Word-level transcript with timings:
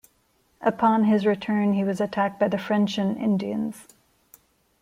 Upon 0.61 1.03
his 1.03 1.27
return 1.27 1.73
he 1.73 1.83
was 1.83 2.01
attacked 2.01 2.39
by 2.39 2.47
the 2.47 2.57
French 2.57 2.97
and 2.97 3.15
Indians. 3.17 3.87